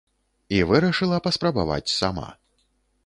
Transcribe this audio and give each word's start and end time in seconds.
І 0.59 0.61
вырашыла 0.71 1.19
паспрабаваць 1.27 1.93
сама. 1.99 2.27